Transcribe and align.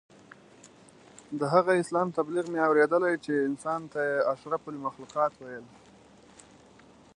د 1.39 1.41
هغه 1.53 1.71
اسلام 1.81 2.07
تبلیغ 2.17 2.45
مې 2.53 2.59
اورېدلی 2.67 3.13
چې 3.25 3.33
انسان 3.47 3.81
ته 3.91 3.99
یې 4.09 4.17
اشرف 4.33 4.63
المخلوقات 4.71 5.33
ویل. 5.37 5.65